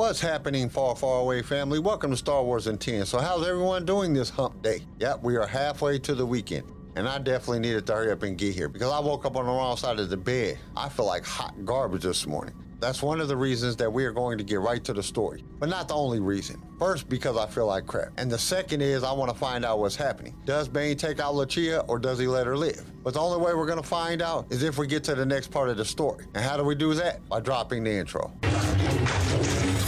What's 0.00 0.18
happening, 0.18 0.70
far, 0.70 0.96
far 0.96 1.20
away 1.20 1.42
family? 1.42 1.78
Welcome 1.78 2.10
to 2.10 2.16
Star 2.16 2.42
Wars 2.42 2.68
in 2.68 2.78
10. 2.78 3.04
So, 3.04 3.18
how's 3.18 3.46
everyone 3.46 3.84
doing 3.84 4.14
this 4.14 4.30
hump 4.30 4.62
day? 4.62 4.80
Yep, 4.98 5.22
we 5.22 5.36
are 5.36 5.46
halfway 5.46 5.98
to 5.98 6.14
the 6.14 6.24
weekend. 6.24 6.66
And 6.96 7.06
I 7.06 7.18
definitely 7.18 7.58
needed 7.58 7.86
to 7.86 7.92
hurry 7.92 8.10
up 8.10 8.22
and 8.22 8.38
get 8.38 8.54
here 8.54 8.70
because 8.70 8.90
I 8.90 8.98
woke 8.98 9.26
up 9.26 9.36
on 9.36 9.44
the 9.44 9.52
wrong 9.52 9.76
side 9.76 10.00
of 10.00 10.08
the 10.08 10.16
bed. 10.16 10.58
I 10.74 10.88
feel 10.88 11.04
like 11.04 11.26
hot 11.26 11.66
garbage 11.66 12.00
this 12.00 12.26
morning. 12.26 12.54
That's 12.80 13.02
one 13.02 13.20
of 13.20 13.28
the 13.28 13.36
reasons 13.36 13.76
that 13.76 13.92
we 13.92 14.06
are 14.06 14.10
going 14.10 14.38
to 14.38 14.42
get 14.42 14.60
right 14.60 14.82
to 14.84 14.94
the 14.94 15.02
story, 15.02 15.44
but 15.58 15.68
not 15.68 15.86
the 15.86 15.94
only 15.94 16.18
reason. 16.18 16.62
First, 16.78 17.10
because 17.10 17.36
I 17.36 17.46
feel 17.46 17.66
like 17.66 17.86
crap. 17.86 18.08
And 18.16 18.30
the 18.30 18.38
second 18.38 18.80
is 18.80 19.04
I 19.04 19.12
want 19.12 19.30
to 19.30 19.36
find 19.36 19.66
out 19.66 19.80
what's 19.80 19.96
happening. 19.96 20.34
Does 20.46 20.66
Bane 20.66 20.96
take 20.96 21.20
out 21.20 21.34
Lucia 21.34 21.80
or 21.88 21.98
does 21.98 22.18
he 22.18 22.26
let 22.26 22.46
her 22.46 22.56
live? 22.56 22.90
But 23.04 23.12
the 23.12 23.20
only 23.20 23.36
way 23.36 23.52
we're 23.52 23.66
going 23.66 23.82
to 23.82 23.86
find 23.86 24.22
out 24.22 24.46
is 24.48 24.62
if 24.62 24.78
we 24.78 24.86
get 24.86 25.04
to 25.04 25.14
the 25.14 25.26
next 25.26 25.50
part 25.50 25.68
of 25.68 25.76
the 25.76 25.84
story. 25.84 26.24
And 26.34 26.42
how 26.42 26.56
do 26.56 26.64
we 26.64 26.74
do 26.74 26.94
that? 26.94 27.28
By 27.28 27.40
dropping 27.40 27.84
the 27.84 27.92
intro. 27.92 28.32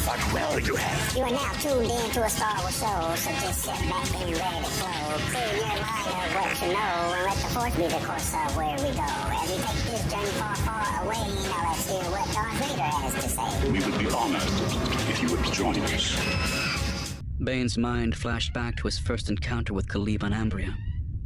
What 0.05 0.19
will 0.32 0.59
you 0.59 0.75
have? 0.75 1.16
You 1.16 1.23
are 1.23 1.30
now 1.30 1.53
tuned 1.61 1.89
in 1.89 2.10
to 2.10 2.24
a 2.24 2.29
Star 2.29 2.59
Wars 2.59 2.77
show, 2.77 3.15
so 3.15 3.30
just 3.41 3.62
sit 3.62 3.88
back 3.88 4.20
and 4.20 4.37
ready 4.37 4.59
to 4.59 4.70
flow. 4.74 5.16
Clear 5.30 5.56
your 5.62 5.79
mind 5.79 6.10
of 6.19 6.34
what 6.34 6.60
you 6.60 6.69
know, 6.74 7.15
and 7.15 7.24
let 7.24 7.37
the 7.37 7.48
force 7.55 7.77
be 7.77 7.87
the 7.87 8.05
course 8.05 8.34
of 8.34 8.57
where 8.57 8.77
we 8.83 8.91
go. 8.98 9.12
As 9.30 9.48
we 9.48 9.57
take 9.62 9.83
this 9.87 10.02
journey 10.10 10.34
far, 10.43 10.57
far 10.57 11.05
away, 11.05 11.23
now 11.46 11.70
let's 11.70 11.88
hear 11.88 12.02
what 12.10 12.27
Darth 12.34 12.59
Vader 12.59 12.83
has 12.83 13.15
to 13.15 13.29
say. 13.30 13.70
We 13.70 13.79
would 13.79 13.98
be 13.98 14.09
honored 14.10 14.43
if 15.09 15.23
you 15.23 15.30
would 15.30 15.45
join 15.52 15.79
us. 15.83 17.15
Bane's 17.38 17.79
mind 17.79 18.16
flashed 18.16 18.52
back 18.52 18.77
to 18.79 18.88
his 18.88 18.98
first 18.98 19.30
encounter 19.30 19.73
with 19.73 19.88
Caleb 19.88 20.24
on 20.24 20.32
Ambria. 20.32 20.74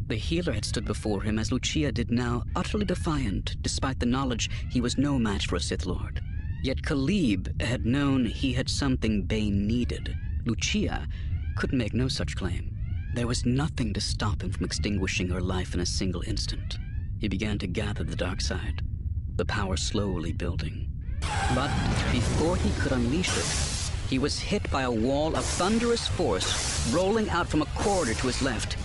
The 0.08 0.16
healer 0.16 0.52
had 0.52 0.66
stood 0.66 0.84
before 0.84 1.22
him 1.22 1.38
as 1.38 1.50
Lucia 1.50 1.92
did 1.92 2.10
now, 2.10 2.44
utterly 2.54 2.84
defiant, 2.84 3.56
despite 3.62 4.00
the 4.00 4.06
knowledge 4.06 4.50
he 4.70 4.82
was 4.82 4.98
no 4.98 5.18
match 5.18 5.46
for 5.46 5.56
a 5.56 5.60
Sith 5.60 5.86
Lord. 5.86 6.20
Yet 6.66 6.82
Caleb 6.82 7.62
had 7.62 7.86
known 7.86 8.24
he 8.24 8.52
had 8.52 8.68
something 8.68 9.22
Bane 9.22 9.68
needed. 9.68 10.16
Lucia 10.46 11.06
could 11.54 11.72
make 11.72 11.94
no 11.94 12.08
such 12.08 12.34
claim. 12.34 12.76
There 13.14 13.28
was 13.28 13.46
nothing 13.46 13.92
to 13.92 14.00
stop 14.00 14.42
him 14.42 14.50
from 14.50 14.64
extinguishing 14.64 15.28
her 15.28 15.40
life 15.40 15.74
in 15.74 15.80
a 15.80 15.86
single 15.86 16.22
instant. 16.22 16.78
He 17.20 17.28
began 17.28 17.56
to 17.60 17.68
gather 17.68 18.02
the 18.02 18.16
dark 18.16 18.40
side, 18.40 18.82
the 19.36 19.44
power 19.44 19.76
slowly 19.76 20.32
building. 20.32 20.90
But 21.54 21.70
before 22.10 22.56
he 22.56 22.72
could 22.80 22.90
unleash 22.90 23.38
it, 23.38 24.10
he 24.10 24.18
was 24.18 24.40
hit 24.40 24.68
by 24.68 24.82
a 24.82 24.90
wall 24.90 25.36
of 25.36 25.44
thunderous 25.44 26.08
force 26.08 26.92
rolling 26.92 27.30
out 27.30 27.46
from 27.46 27.62
a 27.62 27.66
corridor 27.76 28.14
to 28.14 28.26
his 28.26 28.42
left. 28.42 28.76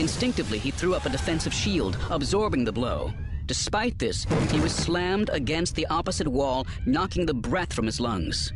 Instinctively, 0.00 0.58
he 0.58 0.70
threw 0.70 0.94
up 0.94 1.04
a 1.04 1.10
defensive 1.10 1.52
shield, 1.52 1.98
absorbing 2.08 2.64
the 2.64 2.72
blow. 2.72 3.12
Despite 3.46 3.98
this, 3.98 4.24
he 4.50 4.60
was 4.60 4.74
slammed 4.74 5.28
against 5.30 5.74
the 5.74 5.86
opposite 5.88 6.28
wall, 6.28 6.66
knocking 6.86 7.26
the 7.26 7.34
breath 7.34 7.72
from 7.72 7.86
his 7.86 8.00
lungs. 8.00 8.52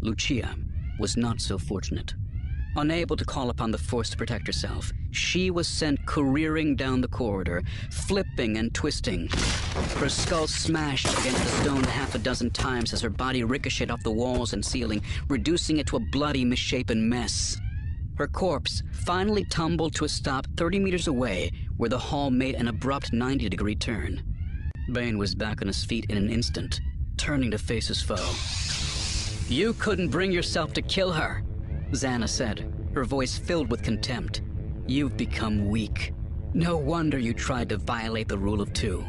Lucia 0.00 0.54
was 0.98 1.16
not 1.16 1.40
so 1.40 1.56
fortunate. 1.58 2.14
Unable 2.76 3.16
to 3.16 3.24
call 3.24 3.48
upon 3.48 3.70
the 3.70 3.78
force 3.78 4.10
to 4.10 4.18
protect 4.18 4.46
herself, 4.46 4.92
she 5.10 5.50
was 5.50 5.66
sent 5.66 6.04
careering 6.04 6.76
down 6.76 7.00
the 7.00 7.08
corridor, 7.08 7.62
flipping 7.90 8.58
and 8.58 8.74
twisting. 8.74 9.28
Her 9.96 10.10
skull 10.10 10.46
smashed 10.46 11.06
against 11.06 11.42
the 11.42 11.62
stone 11.62 11.84
half 11.84 12.14
a 12.14 12.18
dozen 12.18 12.50
times 12.50 12.92
as 12.92 13.00
her 13.00 13.08
body 13.08 13.42
ricocheted 13.42 13.90
off 13.90 14.02
the 14.02 14.10
walls 14.10 14.52
and 14.52 14.62
ceiling, 14.62 15.00
reducing 15.28 15.78
it 15.78 15.86
to 15.86 15.96
a 15.96 16.00
bloody, 16.00 16.44
misshapen 16.44 17.08
mess. 17.08 17.58
Her 18.16 18.26
corpse 18.26 18.82
finally 18.92 19.44
tumbled 19.44 19.94
to 19.96 20.04
a 20.04 20.08
stop 20.08 20.46
30 20.56 20.78
meters 20.78 21.06
away, 21.06 21.50
where 21.76 21.90
the 21.90 21.98
hall 21.98 22.30
made 22.30 22.54
an 22.54 22.68
abrupt 22.68 23.12
90 23.12 23.48
degree 23.50 23.74
turn. 23.74 24.22
Bane 24.92 25.18
was 25.18 25.34
back 25.34 25.60
on 25.60 25.68
his 25.68 25.84
feet 25.84 26.06
in 26.08 26.16
an 26.16 26.30
instant, 26.30 26.80
turning 27.18 27.50
to 27.50 27.58
face 27.58 27.88
his 27.88 28.00
foe. 28.00 28.32
You 29.52 29.74
couldn't 29.74 30.08
bring 30.08 30.32
yourself 30.32 30.72
to 30.74 30.82
kill 30.82 31.12
her, 31.12 31.42
Zannah 31.92 32.28
said, 32.28 32.72
her 32.94 33.04
voice 33.04 33.36
filled 33.36 33.70
with 33.70 33.82
contempt. 33.82 34.40
You've 34.86 35.16
become 35.16 35.68
weak. 35.68 36.14
No 36.54 36.78
wonder 36.78 37.18
you 37.18 37.34
tried 37.34 37.68
to 37.68 37.76
violate 37.76 38.28
the 38.28 38.38
rule 38.38 38.62
of 38.62 38.72
two. 38.72 39.04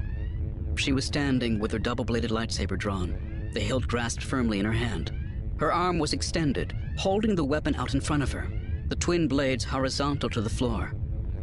She 0.76 0.92
was 0.92 1.06
standing 1.06 1.60
with 1.60 1.72
her 1.72 1.80
double 1.80 2.04
bladed 2.04 2.32
lightsaber 2.32 2.78
drawn, 2.78 3.50
the 3.54 3.62
hilt 3.62 3.88
grasped 3.88 4.24
firmly 4.24 4.60
in 4.60 4.66
her 4.66 4.74
hand. 4.74 5.14
Her 5.58 5.72
arm 5.72 5.98
was 5.98 6.14
extended, 6.14 6.76
holding 6.98 7.36
the 7.36 7.46
weapon 7.46 7.74
out 7.76 7.94
in 7.94 8.02
front 8.02 8.22
of 8.22 8.32
her, 8.32 8.48
the 8.88 8.96
twin 8.96 9.28
blades 9.28 9.64
horizontal 9.64 10.30
to 10.30 10.42
the 10.42 10.50
floor. 10.50 10.94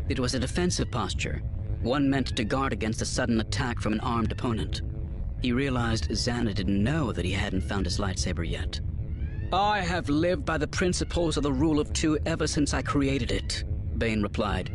It 0.09 0.19
was 0.19 0.34
a 0.34 0.38
defensive 0.38 0.91
posture, 0.91 1.43
one 1.82 2.09
meant 2.09 2.34
to 2.37 2.44
guard 2.44 2.72
against 2.72 3.03
a 3.03 3.06
sudden 3.06 3.41
attack 3.41 3.81
from 3.81 3.93
an 3.93 4.00
armed 4.00 4.32
opponent. 4.32 4.82
He 5.43 5.53
realized 5.53 6.09
Zannah 6.10 6.55
didn't 6.55 6.82
know 6.82 7.12
that 7.12 7.25
he 7.25 7.32
hadn't 7.32 7.69
found 7.69 7.84
his 7.84 7.99
lightsaber 7.99 8.49
yet. 8.49 8.81
I 9.53 9.81
have 9.81 10.09
lived 10.09 10.44
by 10.44 10.59
the 10.59 10.66
principles 10.66 11.37
of 11.37 11.43
the 11.43 11.53
rule 11.53 11.78
of 11.78 11.93
two 11.93 12.19
ever 12.27 12.47
since 12.47 12.72
I 12.72 12.82
created 12.82 13.31
it, 13.31 13.65
Bane 13.99 14.22
replied. 14.22 14.72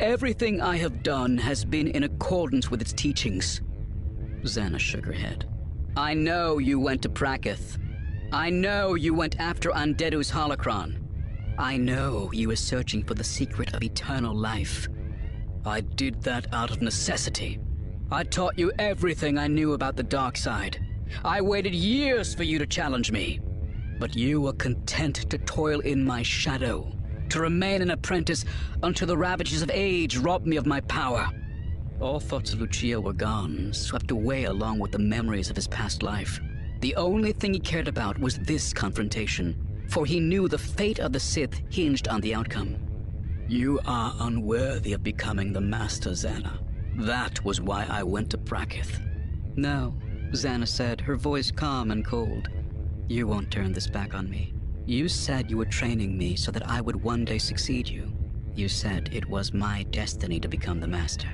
Everything 0.00 0.60
I 0.60 0.76
have 0.76 1.02
done 1.02 1.38
has 1.38 1.64
been 1.64 1.88
in 1.88 2.02
accordance 2.02 2.70
with 2.70 2.80
its 2.80 2.92
teachings. 2.92 3.62
Zannah 4.42 4.78
shook 4.78 5.06
her 5.06 5.12
head. 5.12 5.48
I 5.96 6.14
know 6.14 6.58
you 6.58 6.78
went 6.78 7.02
to 7.02 7.08
Prakith. 7.08 7.78
I 8.32 8.50
know 8.50 8.94
you 8.94 9.14
went 9.14 9.40
after 9.40 9.70
Andeddu's 9.70 10.30
holocron. 10.30 10.98
I 11.58 11.76
know 11.76 12.30
you 12.32 12.46
were 12.46 12.56
searching 12.56 13.02
for 13.02 13.14
the 13.14 13.24
secret 13.24 13.74
of 13.74 13.82
eternal 13.82 14.32
life. 14.32 14.88
I 15.66 15.80
did 15.80 16.22
that 16.22 16.46
out 16.54 16.70
of 16.70 16.80
necessity. 16.80 17.58
I 18.12 18.22
taught 18.22 18.56
you 18.56 18.70
everything 18.78 19.36
I 19.36 19.48
knew 19.48 19.72
about 19.72 19.96
the 19.96 20.04
dark 20.04 20.36
side. 20.36 20.78
I 21.24 21.40
waited 21.40 21.74
years 21.74 22.32
for 22.32 22.44
you 22.44 22.60
to 22.60 22.66
challenge 22.66 23.10
me. 23.10 23.40
But 23.98 24.14
you 24.14 24.40
were 24.40 24.52
content 24.52 25.28
to 25.30 25.38
toil 25.38 25.80
in 25.80 26.04
my 26.04 26.22
shadow, 26.22 26.96
to 27.30 27.40
remain 27.40 27.82
an 27.82 27.90
apprentice 27.90 28.44
until 28.84 29.08
the 29.08 29.18
ravages 29.18 29.60
of 29.60 29.70
age 29.74 30.16
robbed 30.16 30.46
me 30.46 30.58
of 30.58 30.64
my 30.64 30.80
power. 30.82 31.28
All 31.98 32.20
thoughts 32.20 32.52
of 32.52 32.60
Lucia 32.60 33.00
were 33.00 33.12
gone, 33.12 33.72
swept 33.72 34.12
away 34.12 34.44
along 34.44 34.78
with 34.78 34.92
the 34.92 35.00
memories 35.00 35.50
of 35.50 35.56
his 35.56 35.66
past 35.66 36.04
life. 36.04 36.38
The 36.82 36.94
only 36.94 37.32
thing 37.32 37.52
he 37.52 37.58
cared 37.58 37.88
about 37.88 38.16
was 38.20 38.38
this 38.38 38.72
confrontation, 38.72 39.67
for 39.88 40.06
he 40.06 40.20
knew 40.20 40.48
the 40.48 40.58
fate 40.58 40.98
of 40.98 41.12
the 41.12 41.20
Sith 41.20 41.60
hinged 41.70 42.08
on 42.08 42.20
the 42.20 42.34
outcome. 42.34 42.76
You 43.48 43.80
are 43.86 44.14
unworthy 44.20 44.92
of 44.92 45.02
becoming 45.02 45.52
the 45.52 45.60
Master, 45.60 46.10
Zannah. 46.10 46.58
That 46.96 47.42
was 47.44 47.60
why 47.60 47.86
I 47.88 48.02
went 48.02 48.30
to 48.30 48.38
Prakith. 48.38 49.00
No, 49.56 49.96
Zannah 50.32 50.68
said, 50.68 51.00
her 51.00 51.16
voice 51.16 51.50
calm 51.50 51.90
and 51.90 52.04
cold. 52.04 52.48
You 53.08 53.26
won't 53.26 53.50
turn 53.50 53.72
this 53.72 53.86
back 53.86 54.14
on 54.14 54.28
me. 54.28 54.52
You 54.84 55.08
said 55.08 55.50
you 55.50 55.56
were 55.56 55.64
training 55.64 56.16
me 56.16 56.36
so 56.36 56.50
that 56.50 56.68
I 56.68 56.80
would 56.80 56.96
one 56.96 57.24
day 57.24 57.38
succeed 57.38 57.88
you. 57.88 58.12
You 58.54 58.68
said 58.68 59.08
it 59.12 59.28
was 59.28 59.54
my 59.54 59.84
destiny 59.84 60.40
to 60.40 60.48
become 60.48 60.80
the 60.80 60.86
Master. 60.86 61.28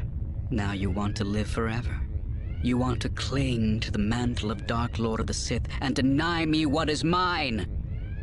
Now 0.51 0.73
you 0.73 0.91
want 0.91 1.17
to 1.17 1.25
live 1.25 1.49
forever. 1.49 2.01
You 2.63 2.79
want 2.79 3.01
to 3.03 3.09
cling 3.09 3.81
to 3.81 3.91
the 3.91 3.99
mantle 3.99 4.51
of 4.51 4.67
Dark 4.67 4.99
Lord 4.99 5.21
of 5.21 5.27
the 5.27 5.35
Sith 5.35 5.67
and 5.81 5.95
deny 5.95 6.47
me 6.47 6.67
what 6.67 6.89
is 6.89 7.03
mine. 7.03 7.67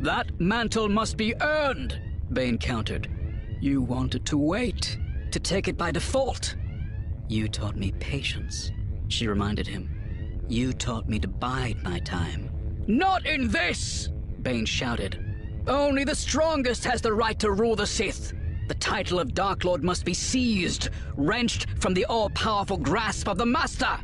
That 0.02 0.40
mantle 0.40 0.88
must 0.88 1.16
be 1.16 1.32
earned, 1.40 1.96
Bane 2.32 2.58
countered. 2.58 3.08
You 3.60 3.80
wanted 3.80 4.26
to 4.26 4.36
wait, 4.36 4.98
to 5.30 5.38
take 5.38 5.68
it 5.68 5.78
by 5.78 5.92
default. 5.92 6.56
You 7.28 7.46
taught 7.46 7.76
me 7.76 7.92
patience, 8.00 8.72
she 9.06 9.28
reminded 9.28 9.68
him. 9.68 10.42
You 10.48 10.72
taught 10.72 11.08
me 11.08 11.20
to 11.20 11.28
bide 11.28 11.84
my 11.84 12.00
time. 12.00 12.50
Not 12.88 13.26
in 13.26 13.46
this! 13.46 14.08
Bane 14.42 14.66
shouted. 14.66 15.24
Only 15.68 16.02
the 16.02 16.16
strongest 16.16 16.84
has 16.84 17.00
the 17.00 17.12
right 17.12 17.38
to 17.38 17.52
rule 17.52 17.76
the 17.76 17.86
Sith. 17.86 18.32
The 18.66 18.74
title 18.74 19.20
of 19.20 19.34
Dark 19.34 19.62
Lord 19.62 19.84
must 19.84 20.04
be 20.04 20.14
seized, 20.14 20.88
wrenched 21.16 21.68
from 21.78 21.94
the 21.94 22.06
all 22.06 22.28
powerful 22.30 22.76
grasp 22.76 23.28
of 23.28 23.38
the 23.38 23.46
Master. 23.46 24.00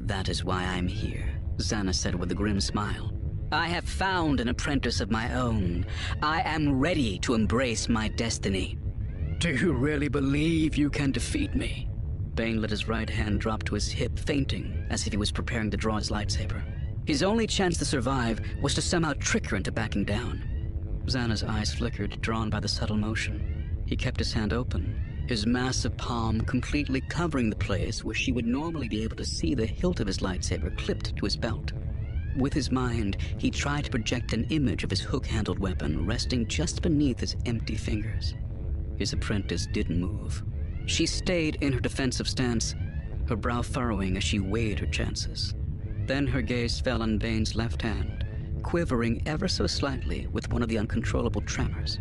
That 0.00 0.28
is 0.28 0.44
why 0.44 0.64
I'm 0.64 0.86
here, 0.86 1.40
Zannah 1.56 1.94
said 1.94 2.14
with 2.14 2.30
a 2.30 2.34
grim 2.34 2.60
smile. 2.60 3.14
I 3.52 3.66
have 3.66 3.84
found 3.84 4.38
an 4.38 4.46
apprentice 4.46 5.00
of 5.00 5.10
my 5.10 5.34
own. 5.34 5.84
I 6.22 6.42
am 6.42 6.78
ready 6.78 7.18
to 7.20 7.34
embrace 7.34 7.88
my 7.88 8.06
destiny. 8.06 8.78
Do 9.38 9.50
you 9.50 9.72
really 9.72 10.06
believe 10.06 10.76
you 10.76 10.88
can 10.88 11.10
defeat 11.10 11.56
me? 11.56 11.88
Bane 12.36 12.60
let 12.60 12.70
his 12.70 12.86
right 12.86 13.10
hand 13.10 13.40
drop 13.40 13.64
to 13.64 13.74
his 13.74 13.90
hip, 13.90 14.20
feinting, 14.20 14.86
as 14.88 15.04
if 15.04 15.12
he 15.12 15.16
was 15.16 15.32
preparing 15.32 15.68
to 15.72 15.76
draw 15.76 15.96
his 15.96 16.10
lightsaber. 16.10 16.62
His 17.06 17.24
only 17.24 17.48
chance 17.48 17.76
to 17.78 17.84
survive 17.84 18.40
was 18.62 18.74
to 18.74 18.82
somehow 18.82 19.14
trick 19.14 19.48
her 19.50 19.56
into 19.56 19.72
backing 19.72 20.04
down. 20.04 20.44
Zannah's 21.06 21.42
eyes 21.42 21.74
flickered, 21.74 22.20
drawn 22.20 22.50
by 22.50 22.60
the 22.60 22.68
subtle 22.68 22.96
motion. 22.96 23.82
He 23.84 23.96
kept 23.96 24.20
his 24.20 24.32
hand 24.32 24.52
open, 24.52 25.24
his 25.26 25.44
massive 25.44 25.96
palm 25.96 26.40
completely 26.42 27.00
covering 27.00 27.50
the 27.50 27.56
place 27.56 28.04
where 28.04 28.14
she 28.14 28.30
would 28.30 28.46
normally 28.46 28.88
be 28.88 29.02
able 29.02 29.16
to 29.16 29.24
see 29.24 29.56
the 29.56 29.66
hilt 29.66 29.98
of 29.98 30.06
his 30.06 30.18
lightsaber 30.18 30.76
clipped 30.78 31.16
to 31.16 31.24
his 31.24 31.36
belt. 31.36 31.72
With 32.36 32.52
his 32.52 32.70
mind, 32.70 33.16
he 33.38 33.50
tried 33.50 33.84
to 33.84 33.90
project 33.90 34.32
an 34.32 34.44
image 34.50 34.84
of 34.84 34.90
his 34.90 35.00
hook 35.00 35.26
handled 35.26 35.58
weapon 35.58 36.06
resting 36.06 36.46
just 36.46 36.82
beneath 36.82 37.20
his 37.20 37.36
empty 37.46 37.76
fingers. 37.76 38.34
His 38.96 39.12
apprentice 39.12 39.66
didn't 39.66 40.00
move. 40.00 40.42
She 40.86 41.06
stayed 41.06 41.56
in 41.60 41.72
her 41.72 41.80
defensive 41.80 42.28
stance, 42.28 42.74
her 43.28 43.36
brow 43.36 43.62
furrowing 43.62 44.16
as 44.16 44.24
she 44.24 44.40
weighed 44.40 44.78
her 44.78 44.86
chances. 44.86 45.54
Then 46.06 46.26
her 46.26 46.42
gaze 46.42 46.80
fell 46.80 47.02
on 47.02 47.18
Bane's 47.18 47.54
left 47.54 47.82
hand, 47.82 48.24
quivering 48.62 49.22
ever 49.26 49.48
so 49.48 49.66
slightly 49.66 50.26
with 50.28 50.50
one 50.52 50.62
of 50.62 50.68
the 50.68 50.78
uncontrollable 50.78 51.42
tremors. 51.42 51.98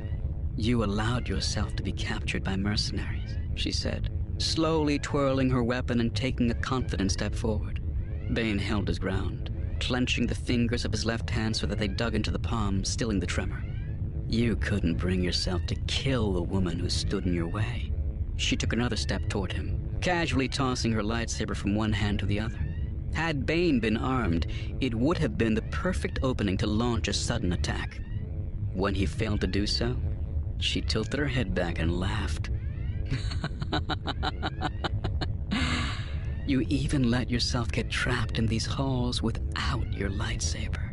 You 0.56 0.84
allowed 0.84 1.28
yourself 1.28 1.76
to 1.78 1.84
be 1.84 1.92
captured 1.92 2.44
by 2.44 2.56
mercenaries, 2.58 3.38
she 3.56 3.72
said, 3.72 4.10
slowly 4.40 5.00
twirling 5.00 5.50
her 5.50 5.64
weapon 5.64 6.00
and 6.00 6.16
taking 6.16 6.52
a 6.52 6.56
confident 6.56 7.12
step 7.12 7.34
forward. 7.34 7.82
Bane 8.34 8.60
held 8.60 8.88
his 8.88 9.00
ground, 9.00 9.52
clenching 9.80 10.28
the 10.28 10.36
fingers 10.36 10.86
of 10.86 10.92
his 10.92 11.06
left 11.06 11.30
hand 11.30 11.56
so 11.56 11.68
that 11.68 11.80
they 11.80 11.88
dug 11.88 12.16
into 12.16 12.32
the 12.32 12.40
palm, 12.40 12.84
stilling 12.84 13.20
the 13.20 13.26
tremor. 13.26 13.64
You 14.28 14.56
couldn't 14.58 14.96
bring 14.96 15.24
yourself 15.24 15.66
to 15.68 15.76
kill 15.88 16.34
the 16.34 16.42
woman 16.42 16.78
who 16.78 16.90
stood 16.90 17.26
in 17.26 17.34
your 17.34 17.48
way. 17.48 17.92
She 18.38 18.56
took 18.56 18.74
another 18.74 18.96
step 18.96 19.28
toward 19.28 19.52
him, 19.52 19.98
casually 20.02 20.48
tossing 20.48 20.92
her 20.92 21.02
lightsaber 21.02 21.56
from 21.56 21.76
one 21.76 21.94
hand 21.94 22.20
to 22.20 22.26
the 22.26 22.40
other. 22.40 22.60
Had 23.14 23.46
Bane 23.46 23.80
been 23.80 23.98
armed, 23.98 24.48
it 24.80 24.94
would 24.94 25.18
have 25.18 25.38
been 25.38 25.56
the 25.56 25.64
perfect 25.64 26.20
opening 26.22 26.58
to 26.58 26.68
launch 26.68 27.08
a 27.08 27.14
sudden 27.14 27.54
attack. 27.54 28.00
When 28.74 28.94
he 28.94 29.06
failed 29.06 29.42
to 29.42 29.48
do 29.48 29.66
so, 29.66 29.98
she 30.60 30.82
tilted 30.82 31.20
her 31.20 31.28
head 31.28 31.56
back 31.56 31.80
and 31.80 32.00
laughed. 32.00 32.50
you 36.50 36.66
even 36.70 37.12
let 37.12 37.30
yourself 37.30 37.72
get 37.72 37.90
trapped 37.90 38.40
in 38.40 38.48
these 38.48 38.66
halls 38.66 39.22
without 39.22 39.94
your 39.94 40.10
lightsaber. 40.10 40.90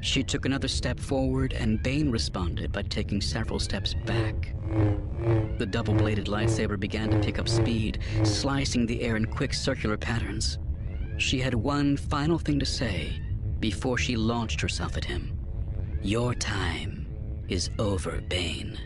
She 0.00 0.24
took 0.24 0.44
another 0.44 0.66
step 0.66 0.98
forward, 0.98 1.52
and 1.52 1.80
Bane 1.80 2.10
responded 2.10 2.72
by 2.72 2.82
taking 2.82 3.20
several 3.20 3.60
steps 3.60 3.94
back. 4.04 4.54
The 5.58 5.66
double 5.66 5.94
bladed 5.94 6.26
lightsaber 6.26 6.78
began 6.78 7.08
to 7.10 7.20
pick 7.20 7.38
up 7.38 7.48
speed, 7.48 8.00
slicing 8.24 8.84
the 8.84 9.00
air 9.02 9.14
in 9.14 9.26
quick 9.26 9.54
circular 9.54 9.96
patterns. 9.96 10.58
She 11.18 11.38
had 11.38 11.54
one 11.54 11.96
final 11.96 12.38
thing 12.38 12.58
to 12.58 12.66
say 12.66 13.22
before 13.60 13.96
she 13.96 14.16
launched 14.16 14.60
herself 14.60 14.96
at 14.96 15.04
him. 15.04 15.38
Your 16.02 16.34
time 16.34 17.06
is 17.48 17.70
over, 17.78 18.20
Bane. 18.22 18.76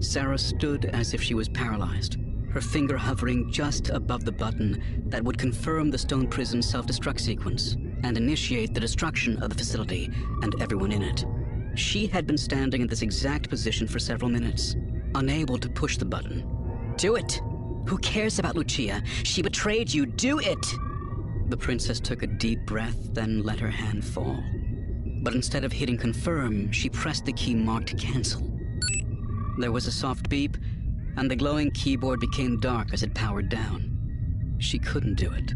Serra 0.00 0.36
stood 0.36 0.84
as 0.86 1.14
if 1.14 1.22
she 1.22 1.32
was 1.32 1.48
paralyzed, 1.48 2.18
her 2.54 2.60
finger 2.60 2.96
hovering 2.96 3.50
just 3.50 3.88
above 3.88 4.24
the 4.24 4.30
button 4.30 5.02
that 5.08 5.24
would 5.24 5.36
confirm 5.36 5.90
the 5.90 5.98
stone 5.98 6.28
prison 6.28 6.62
self 6.62 6.86
destruct 6.86 7.18
sequence 7.18 7.76
and 8.04 8.16
initiate 8.16 8.72
the 8.72 8.80
destruction 8.80 9.42
of 9.42 9.50
the 9.50 9.56
facility 9.56 10.08
and 10.42 10.54
everyone 10.62 10.92
in 10.92 11.02
it. 11.02 11.24
She 11.74 12.06
had 12.06 12.28
been 12.28 12.38
standing 12.38 12.80
in 12.82 12.86
this 12.86 13.02
exact 13.02 13.50
position 13.50 13.88
for 13.88 13.98
several 13.98 14.30
minutes, 14.30 14.76
unable 15.16 15.58
to 15.58 15.68
push 15.68 15.96
the 15.96 16.04
button. 16.04 16.48
Do 16.96 17.16
it! 17.16 17.42
Who 17.88 17.98
cares 17.98 18.38
about 18.38 18.54
Lucia? 18.54 19.02
She 19.24 19.42
betrayed 19.42 19.92
you. 19.92 20.06
Do 20.06 20.38
it! 20.38 20.64
The 21.48 21.56
princess 21.56 21.98
took 21.98 22.22
a 22.22 22.28
deep 22.28 22.60
breath, 22.66 23.12
then 23.12 23.42
let 23.42 23.58
her 23.58 23.70
hand 23.70 24.04
fall. 24.04 24.40
But 25.24 25.34
instead 25.34 25.64
of 25.64 25.72
hitting 25.72 25.98
confirm, 25.98 26.70
she 26.70 26.88
pressed 26.88 27.24
the 27.24 27.32
key 27.32 27.56
marked 27.56 27.98
cancel. 27.98 28.48
There 29.58 29.72
was 29.72 29.88
a 29.88 29.92
soft 29.92 30.28
beep, 30.28 30.56
and 31.16 31.30
the 31.30 31.36
glowing 31.36 31.70
keyboard 31.70 32.20
became 32.20 32.60
dark 32.60 32.92
as 32.92 33.02
it 33.02 33.14
powered 33.14 33.48
down. 33.48 34.56
She 34.58 34.78
couldn't 34.78 35.14
do 35.14 35.32
it. 35.32 35.54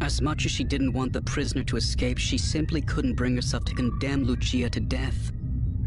As 0.00 0.20
much 0.20 0.44
as 0.44 0.52
she 0.52 0.64
didn't 0.64 0.92
want 0.92 1.12
the 1.12 1.22
prisoner 1.22 1.64
to 1.64 1.76
escape, 1.76 2.18
she 2.18 2.36
simply 2.36 2.80
couldn't 2.82 3.14
bring 3.14 3.34
herself 3.34 3.64
to 3.64 3.74
condemn 3.74 4.24
Lucia 4.24 4.68
to 4.70 4.80
death. 4.80 5.32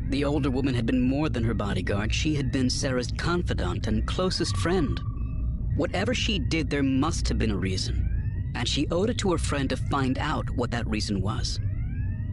The 0.10 0.26
older 0.26 0.50
woman 0.50 0.74
had 0.74 0.88
been 0.88 1.02
more 1.02 1.30
than 1.30 1.44
her 1.44 1.54
bodyguard. 1.54 2.14
She 2.14 2.34
had 2.34 2.52
been 2.52 2.70
Serra's 2.70 3.12
confidant 3.18 3.86
and 3.86 4.08
closest 4.08 4.58
friend. 4.58 5.00
Whatever 5.76 6.16
she 6.16 6.40
did, 6.40 6.70
there 6.70 6.84
must 6.84 7.28
have 7.30 7.38
been 7.38 7.52
a 7.52 7.58
reason, 7.58 8.52
and 8.56 8.68
she 8.68 8.88
owed 8.90 9.12
it 9.12 9.20
to 9.20 9.32
her 9.32 9.38
friend 9.38 9.70
to 9.70 9.78
find 9.78 10.18
out 10.18 10.50
what 10.50 10.72
that 10.72 10.88
reason 10.88 11.22
was. 11.22 11.60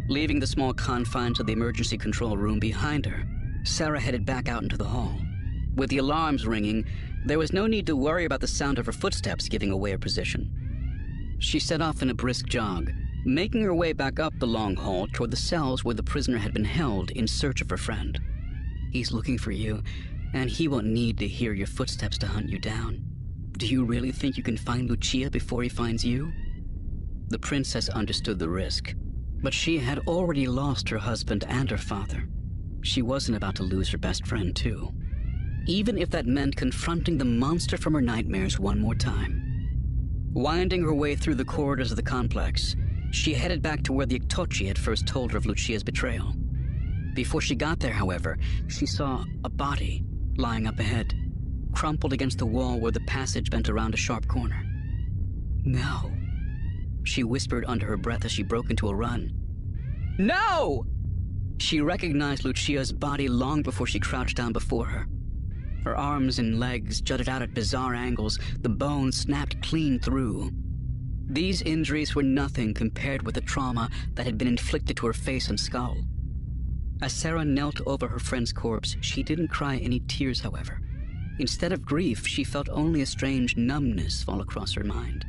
Leaving 0.08 0.40
the 0.40 0.46
small 0.46 0.72
confines 0.72 1.38
of 1.38 1.46
the 1.46 1.52
emergency 1.52 1.99
control 1.99 2.37
room 2.37 2.58
behind 2.58 3.04
her, 3.04 3.25
Sarah 3.64 4.00
headed 4.00 4.25
back 4.25 4.49
out 4.49 4.62
into 4.62 4.76
the 4.76 4.84
hall. 4.84 5.20
With 5.76 5.90
the 5.90 5.99
alarms 5.99 6.46
ringing, 6.46 6.87
there 7.26 7.38
was 7.38 7.52
no 7.52 7.67
need 7.67 7.87
to 7.87 7.96
worry 7.96 8.25
about 8.25 8.40
the 8.40 8.46
sound 8.46 8.78
of 8.78 8.87
her 8.87 8.93
footsteps 8.93 9.49
giving 9.49 9.70
away 9.70 9.90
her 9.90 9.99
position. 9.99 11.37
She 11.38 11.58
set 11.58 11.82
off 11.82 12.00
in 12.00 12.11
a 12.11 12.14
brisk 12.14 12.46
jog, 12.46 12.90
making 13.26 13.62
her 13.62 13.75
way 13.75 13.93
back 13.93 14.19
up 14.19 14.32
the 14.38 14.46
long 14.46 14.75
hall 14.75 15.06
toward 15.12 15.31
the 15.31 15.37
cells 15.37 15.84
where 15.84 15.94
the 15.94 16.02
prisoner 16.02 16.38
had 16.38 16.55
been 16.55 16.64
held 16.64 17.11
in 17.11 17.28
search 17.28 17.61
of 17.61 17.69
her 17.69 17.76
friend. 17.76 18.19
He's 18.90 19.12
looking 19.12 19.37
for 19.37 19.50
you, 19.50 19.82
and 20.32 20.49
he 20.49 20.67
won't 20.67 20.87
need 20.87 21.19
to 21.19 21.28
hear 21.28 21.52
your 21.52 21.67
footsteps 21.67 22.17
to 22.19 22.26
hunt 22.26 22.49
you 22.49 22.58
down. 22.58 23.05
Do 23.58 23.67
you 23.67 23.84
really 23.84 24.12
think 24.12 24.37
you 24.37 24.43
can 24.43 24.56
find 24.56 24.88
Lucia 24.88 25.31
before 25.31 25.62
he 25.62 25.69
finds 25.69 26.05
you? 26.05 26.32
The 27.28 27.38
princess 27.38 27.88
understood 27.88 28.38
the 28.38 28.49
risk, 28.49 28.94
but 29.43 29.52
she 29.52 29.78
had 29.78 29.99
already 30.06 30.46
lost 30.46 30.88
her 30.88 30.99
husband 30.99 31.44
and 31.49 31.70
her 31.70 31.78
father. 31.78 32.28
She 32.82 33.02
wasn't 33.02 33.37
about 33.37 33.56
to 33.56 33.62
lose 33.62 33.90
her 33.90 33.99
best 33.99 34.26
friend, 34.26 34.55
too. 34.55 34.94
Even 35.66 35.98
if 35.98 36.10
that 36.10 36.26
meant 36.26 36.56
confronting 36.56 37.18
the 37.18 37.24
monster 37.24 37.76
from 37.76 37.94
her 37.94 38.00
nightmares 38.00 38.58
one 38.58 38.80
more 38.80 38.94
time. 38.94 39.42
Winding 40.32 40.82
her 40.82 40.94
way 40.94 41.16
through 41.16 41.34
the 41.34 41.44
corridors 41.44 41.90
of 41.90 41.96
the 41.96 42.02
complex, 42.02 42.76
she 43.10 43.34
headed 43.34 43.62
back 43.62 43.82
to 43.82 43.92
where 43.92 44.06
the 44.06 44.20
Iktotchi 44.20 44.66
had 44.66 44.78
first 44.78 45.06
told 45.06 45.32
her 45.32 45.38
of 45.38 45.46
Lucia's 45.46 45.82
betrayal. 45.82 46.34
Before 47.14 47.40
she 47.40 47.54
got 47.54 47.80
there, 47.80 47.92
however, 47.92 48.38
she 48.68 48.86
saw 48.86 49.24
a 49.44 49.48
body 49.48 50.04
lying 50.36 50.66
up 50.66 50.78
ahead, 50.78 51.14
crumpled 51.72 52.12
against 52.12 52.38
the 52.38 52.46
wall 52.46 52.78
where 52.78 52.92
the 52.92 53.00
passage 53.00 53.50
bent 53.50 53.68
around 53.68 53.94
a 53.94 53.96
sharp 53.96 54.28
corner. 54.28 54.62
No, 55.64 56.12
she 57.04 57.24
whispered 57.24 57.64
under 57.66 57.86
her 57.86 57.96
breath 57.96 58.24
as 58.24 58.32
she 58.32 58.42
broke 58.42 58.70
into 58.70 58.88
a 58.88 58.94
run. 58.94 59.32
No! 60.18 60.86
She 61.58 61.80
recognized 61.80 62.44
Lucia's 62.44 62.92
body 62.92 63.28
long 63.28 63.62
before 63.62 63.86
she 63.86 63.98
crouched 63.98 64.36
down 64.36 64.52
before 64.52 64.84
her. 64.86 65.08
Her 65.86 65.96
arms 65.96 66.40
and 66.40 66.58
legs 66.58 67.00
jutted 67.00 67.28
out 67.28 67.42
at 67.42 67.54
bizarre 67.54 67.94
angles, 67.94 68.40
the 68.60 68.68
bone 68.68 69.12
snapped 69.12 69.62
clean 69.62 70.00
through. 70.00 70.50
These 71.28 71.62
injuries 71.62 72.12
were 72.12 72.24
nothing 72.24 72.74
compared 72.74 73.22
with 73.22 73.36
the 73.36 73.40
trauma 73.40 73.88
that 74.16 74.26
had 74.26 74.36
been 74.36 74.48
inflicted 74.48 74.96
to 74.96 75.06
her 75.06 75.12
face 75.12 75.48
and 75.48 75.60
skull. 75.60 75.96
As 77.00 77.12
Serra 77.12 77.44
knelt 77.44 77.80
over 77.86 78.08
her 78.08 78.18
friend's 78.18 78.52
corpse, 78.52 78.96
she 79.00 79.22
didn't 79.22 79.46
cry 79.46 79.76
any 79.76 80.00
tears, 80.08 80.40
however. 80.40 80.80
Instead 81.38 81.70
of 81.70 81.86
grief, 81.86 82.26
she 82.26 82.42
felt 82.42 82.68
only 82.70 83.02
a 83.02 83.06
strange 83.06 83.56
numbness 83.56 84.24
fall 84.24 84.40
across 84.40 84.74
her 84.74 84.82
mind. 84.82 85.24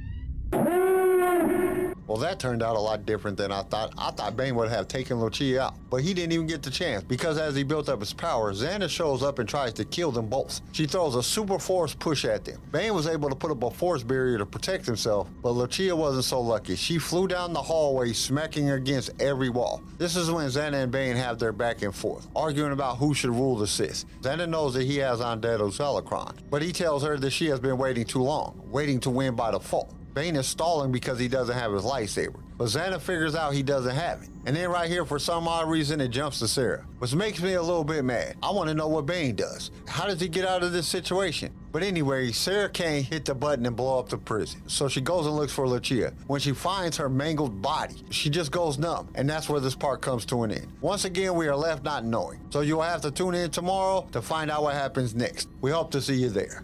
Well, 2.17 2.25
that 2.25 2.39
turned 2.39 2.63
out 2.63 2.75
a 2.75 2.79
lot 2.79 3.05
different 3.05 3.37
than 3.37 3.51
I 3.51 3.61
thought. 3.61 3.93
I 3.95 4.09
thought 4.09 4.35
Bane 4.35 4.55
would 4.55 4.69
have 4.69 4.87
taken 4.87 5.19
Lucia 5.19 5.61
out, 5.61 5.75
but 5.91 5.97
he 5.97 6.15
didn't 6.15 6.31
even 6.31 6.47
get 6.47 6.63
the 6.63 6.71
chance 6.71 7.03
because 7.03 7.37
as 7.37 7.55
he 7.55 7.61
built 7.61 7.89
up 7.89 7.99
his 7.99 8.11
power, 8.11 8.51
Zannah 8.53 8.89
shows 8.89 9.21
up 9.21 9.37
and 9.37 9.47
tries 9.47 9.71
to 9.73 9.85
kill 9.85 10.09
them 10.09 10.25
both. 10.25 10.61
She 10.71 10.87
throws 10.87 11.13
a 11.13 11.21
super 11.21 11.59
force 11.59 11.93
push 11.93 12.25
at 12.25 12.43
them. 12.43 12.59
Bane 12.71 12.95
was 12.95 13.05
able 13.05 13.29
to 13.29 13.35
put 13.35 13.51
up 13.51 13.61
a 13.61 13.69
force 13.69 14.01
barrier 14.01 14.39
to 14.39 14.47
protect 14.47 14.83
himself, 14.83 15.29
but 15.43 15.51
Lucia 15.51 15.95
wasn't 15.95 16.25
so 16.25 16.41
lucky. 16.41 16.75
She 16.75 16.97
flew 16.97 17.27
down 17.27 17.53
the 17.53 17.61
hallway, 17.61 18.13
smacking 18.13 18.71
against 18.71 19.11
every 19.21 19.49
wall. 19.49 19.83
This 19.99 20.15
is 20.15 20.31
when 20.31 20.47
Zannah 20.47 20.81
and 20.81 20.91
Bane 20.91 21.17
have 21.17 21.37
their 21.37 21.53
back 21.53 21.83
and 21.83 21.93
forth, 21.93 22.27
arguing 22.35 22.71
about 22.71 22.97
who 22.97 23.13
should 23.13 23.29
rule 23.29 23.55
the 23.55 23.67
Sith. 23.67 24.05
Zannah 24.23 24.49
knows 24.49 24.73
that 24.73 24.85
he 24.85 24.97
has 24.97 25.19
Andeddu 25.19 25.69
Holocron, 25.69 26.35
but 26.49 26.63
he 26.63 26.71
tells 26.71 27.03
her 27.03 27.15
that 27.19 27.29
she 27.29 27.45
has 27.45 27.59
been 27.59 27.77
waiting 27.77 28.05
too 28.05 28.23
long, 28.23 28.59
waiting 28.71 28.99
to 29.01 29.11
win 29.11 29.35
by 29.35 29.51
default. 29.51 29.93
Bane 30.17 30.35
is 30.35 30.47
stalling 30.47 30.91
because 30.91 31.19
he 31.19 31.27
doesn't 31.27 31.55
have 31.55 31.71
his 31.71 31.83
lightsaber. 31.83 32.39
But 32.57 32.69
Zannah 32.69 32.99
figures 32.99 33.35
out 33.35 33.53
he 33.53 33.61
doesn't 33.61 33.93
have 33.93 34.23
it. 34.23 34.29
And 34.47 34.55
then 34.55 34.71
right 34.71 34.89
here, 34.89 35.05
for 35.05 35.19
some 35.19 35.47
odd 35.47 35.69
reason, 35.69 36.01
it 36.01 36.07
jumps 36.07 36.39
to 36.39 36.47
Serra, 36.47 36.83
which 36.97 37.13
makes 37.13 37.39
me 37.39 37.53
a 37.53 37.61
little 37.61 37.83
bit 37.83 38.03
mad. 38.03 38.35
I 38.41 38.49
want 38.49 38.67
to 38.67 38.73
know 38.73 38.87
what 38.87 39.05
Bane 39.05 39.35
does. 39.35 39.69
How 39.87 40.07
does 40.07 40.19
he 40.19 40.27
get 40.27 40.43
out 40.43 40.63
of 40.63 40.71
this 40.71 40.87
situation? 40.87 41.53
But 41.71 41.83
anyway, 41.83 42.31
Serra 42.31 42.67
can't 42.67 43.05
hit 43.05 43.25
the 43.25 43.35
button 43.35 43.67
and 43.67 43.75
blow 43.75 43.99
up 43.99 44.09
the 44.09 44.17
prison. 44.17 44.63
So 44.65 44.87
she 44.87 45.01
goes 45.01 45.27
and 45.27 45.35
looks 45.35 45.53
for 45.53 45.67
Lucia. 45.67 46.11
When 46.25 46.41
she 46.41 46.51
finds 46.51 46.97
her 46.97 47.09
mangled 47.09 47.61
body, 47.61 48.03
she 48.09 48.31
just 48.31 48.51
goes 48.51 48.79
numb. 48.79 49.09
And 49.13 49.29
that's 49.29 49.47
where 49.47 49.59
this 49.59 49.75
part 49.75 50.01
comes 50.01 50.25
to 50.27 50.41
an 50.41 50.51
end. 50.51 50.67
Once 50.81 51.05
again, 51.05 51.35
we 51.35 51.47
are 51.47 51.55
left 51.55 51.83
not 51.83 52.05
knowing. 52.05 52.39
So 52.49 52.61
you'll 52.61 52.81
have 52.81 53.01
to 53.01 53.11
tune 53.11 53.35
in 53.35 53.51
tomorrow 53.51 54.07
to 54.13 54.23
find 54.23 54.49
out 54.49 54.63
what 54.63 54.73
happens 54.73 55.13
next. 55.13 55.47
We 55.61 55.69
hope 55.69 55.91
to 55.91 56.01
see 56.01 56.15
you 56.15 56.29
there. 56.29 56.63